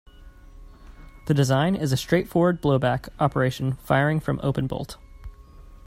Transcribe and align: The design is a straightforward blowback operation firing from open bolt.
The 1.27 1.35
design 1.35 1.75
is 1.75 1.91
a 1.91 1.95
straightforward 1.95 2.59
blowback 2.59 3.09
operation 3.19 3.73
firing 3.73 4.19
from 4.19 4.39
open 4.41 4.65
bolt. 4.65 4.97